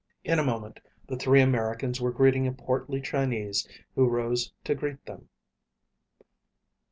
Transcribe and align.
In 0.23 0.39
a 0.39 0.43
moment 0.43 0.79
the 1.05 1.15
three 1.15 1.41
Americans 1.41 2.01
were 2.01 2.09
greeting 2.11 2.47
a 2.47 2.51
portly 2.51 3.01
Chinese 3.01 3.69
who 3.93 4.07
rose 4.09 4.51
to 4.63 4.73
greet 4.73 5.05
them. 5.05 5.29